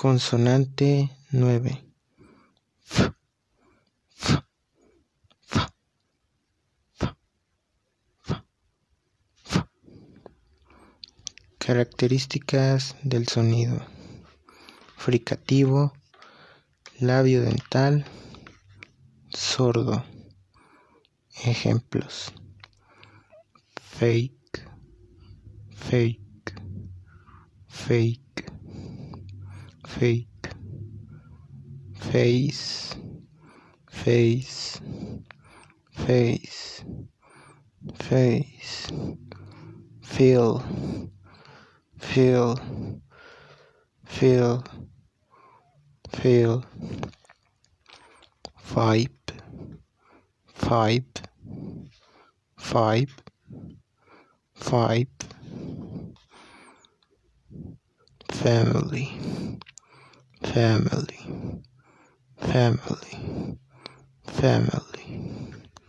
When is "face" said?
31.98-32.94, 33.90-34.80, 35.90-36.84, 37.96-38.86